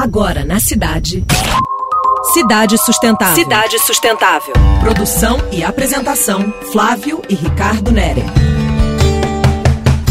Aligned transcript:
Agora 0.00 0.44
na 0.44 0.60
cidade. 0.60 1.24
Cidade 2.32 2.78
Sustentável. 2.78 3.34
Cidade 3.34 3.78
Sustentável. 3.80 4.54
Produção 4.78 5.38
e 5.50 5.64
apresentação: 5.64 6.54
Flávio 6.70 7.20
e 7.28 7.34
Ricardo 7.34 7.90
Nere. 7.90 8.22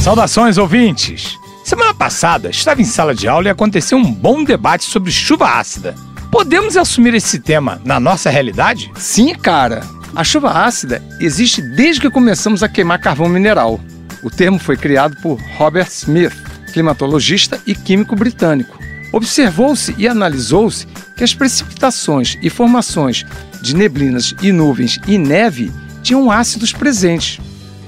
Saudações, 0.03 0.57
ouvintes! 0.57 1.39
Semana 1.63 1.93
passada 1.93 2.49
estava 2.49 2.81
em 2.81 2.83
sala 2.83 3.15
de 3.15 3.29
aula 3.29 3.47
e 3.47 3.49
aconteceu 3.49 3.97
um 3.97 4.11
bom 4.11 4.43
debate 4.43 4.84
sobre 4.84 5.09
chuva 5.09 5.52
ácida. 5.52 5.95
Podemos 6.29 6.75
assumir 6.75 7.13
esse 7.13 7.39
tema 7.39 7.81
na 7.85 7.97
nossa 7.97 8.29
realidade? 8.29 8.91
Sim, 8.97 9.33
cara. 9.35 9.83
A 10.13 10.21
chuva 10.21 10.65
ácida 10.65 11.01
existe 11.21 11.61
desde 11.61 12.01
que 12.01 12.09
começamos 12.09 12.61
a 12.61 12.67
queimar 12.67 12.99
carvão 12.99 13.29
mineral. 13.29 13.79
O 14.21 14.29
termo 14.29 14.59
foi 14.59 14.75
criado 14.75 15.15
por 15.21 15.39
Robert 15.57 15.88
Smith, 15.88 16.35
climatologista 16.73 17.61
e 17.65 17.73
químico 17.73 18.17
britânico. 18.17 18.77
Observou-se 19.18 19.95
e 19.97 20.07
analisou-se 20.07 20.85
que 21.17 21.23
as 21.23 21.34
precipitações 21.34 22.38
e 22.39 22.52
formações 22.52 23.26
de 23.63 23.76
neblinas 23.76 24.35
e 24.43 24.52
nuvens 24.52 24.99
e 25.07 25.17
neve 25.17 25.71
tinham 26.03 26.30
ácidos 26.30 26.71
presentes, 26.71 27.40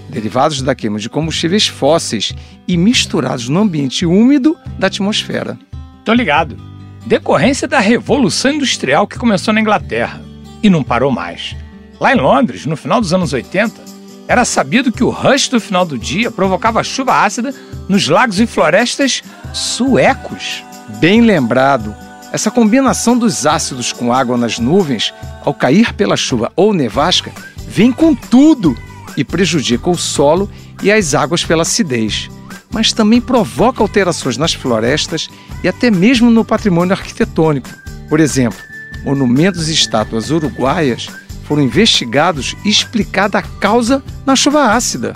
derivados 0.10 0.64
da 0.64 0.74
queima 0.74 0.98
de 0.98 1.08
combustíveis 1.08 1.68
fósseis 1.68 2.34
e 2.68 2.76
misturados 2.76 3.48
no 3.48 3.60
ambiente 3.60 4.08
úmido 4.08 4.58
da 4.80 4.88
atmosfera. 4.88 5.56
Tô 6.04 6.14
ligado. 6.14 6.58
Decorrência 7.06 7.68
da 7.68 7.80
Revolução 7.80 8.54
Industrial 8.54 9.06
que 9.06 9.20
começou 9.20 9.54
na 9.54 9.62
Inglaterra 9.62 10.20
e 10.64 10.68
não 10.70 10.84
parou 10.84 11.12
mais. 11.12 11.56
Lá 12.00 12.12
em 12.12 12.18
Londres, 12.18 12.66
no 12.66 12.76
final 12.76 13.00
dos 13.00 13.14
anos 13.14 13.34
80, 13.34 13.80
era 14.28 14.44
sabido 14.44 14.92
que 14.92 15.04
o 15.04 15.12
rush 15.12 15.48
do 15.48 15.62
final 15.62 15.86
do 15.86 15.96
dia 15.96 16.32
provocava 16.32 16.84
chuva 16.84 17.24
ácida 17.24 17.54
nos 17.88 18.08
lagos 18.08 18.40
e 18.40 18.48
florestas 18.48 19.22
suecos. 19.54 20.68
Bem 20.98 21.22
lembrado, 21.22 21.96
essa 22.34 22.52
combinação 22.52 23.18
dos 23.18 23.46
ácidos 23.46 23.94
com 23.94 24.12
água 24.12 24.36
nas 24.36 24.60
nuvens, 24.60 25.14
ao 25.46 25.54
cair 25.54 25.94
pela 25.94 26.18
chuva 26.18 26.52
ou 26.56 26.74
nevasca, 26.74 27.32
vem 27.68 27.92
com 27.92 28.14
tudo 28.14 28.76
e 29.16 29.24
prejudica 29.24 29.90
o 29.90 29.98
solo 29.98 30.50
e 30.82 30.92
as 30.92 31.14
águas 31.14 31.46
pela 31.46 31.62
acidez, 31.62 32.30
mas 32.72 32.92
também 32.92 33.22
provoca 33.22 33.82
alterações 33.82 34.38
nas 34.38 34.54
florestas 34.54 35.30
e 35.64 35.68
até 35.68 35.90
mesmo 35.92 36.30
no 36.30 36.44
patrimônio 36.44 36.94
arquitetônico. 36.94 37.70
Por 38.10 38.20
exemplo, 38.20 38.60
monumentos 39.04 39.70
e 39.70 39.74
estátuas 39.74 40.32
uruguaias 40.32 41.08
foram 41.44 41.64
investigados 41.64 42.56
e 42.66 42.70
explicada 42.70 43.40
a 43.40 43.42
causa 43.42 44.04
na 44.26 44.36
chuva 44.36 44.74
ácida. 44.74 45.14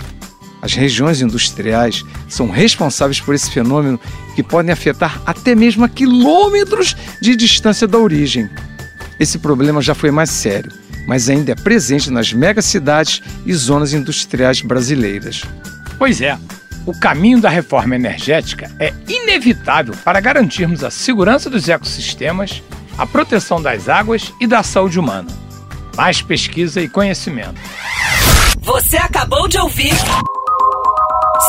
As 0.64 0.72
regiões 0.72 1.20
industriais 1.20 2.02
são 2.26 2.48
responsáveis 2.48 3.20
por 3.20 3.34
esse 3.34 3.50
fenômeno 3.50 4.00
que 4.34 4.42
podem 4.42 4.72
afetar 4.72 5.20
até 5.26 5.54
mesmo 5.54 5.84
a 5.84 5.88
quilômetros 5.90 6.96
de 7.20 7.36
distância 7.36 7.86
da 7.86 7.98
origem. 7.98 8.48
Esse 9.20 9.36
problema 9.36 9.82
já 9.82 9.94
foi 9.94 10.10
mais 10.10 10.30
sério, 10.30 10.72
mas 11.06 11.28
ainda 11.28 11.52
é 11.52 11.54
presente 11.54 12.10
nas 12.10 12.32
megacidades 12.32 13.20
e 13.44 13.52
zonas 13.52 13.92
industriais 13.92 14.62
brasileiras. 14.62 15.42
Pois 15.98 16.22
é, 16.22 16.38
o 16.86 16.98
caminho 16.98 17.42
da 17.42 17.50
reforma 17.50 17.94
energética 17.94 18.70
é 18.80 18.90
inevitável 19.06 19.94
para 20.02 20.18
garantirmos 20.18 20.82
a 20.82 20.90
segurança 20.90 21.50
dos 21.50 21.68
ecossistemas, 21.68 22.62
a 22.96 23.06
proteção 23.06 23.60
das 23.60 23.86
águas 23.86 24.32
e 24.40 24.46
da 24.46 24.62
saúde 24.62 24.98
humana. 24.98 25.28
Mais 25.94 26.22
pesquisa 26.22 26.80
e 26.80 26.88
conhecimento. 26.88 27.60
Você 28.62 28.96
acabou 28.96 29.46
de 29.46 29.58
ouvir 29.58 29.92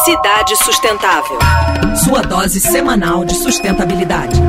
Cidade 0.05 0.55
Sustentável. 0.57 1.39
Sua 2.03 2.21
dose 2.21 2.59
semanal 2.59 3.25
de 3.25 3.33
sustentabilidade. 3.33 4.39